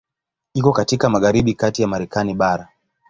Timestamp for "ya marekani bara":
1.81-2.69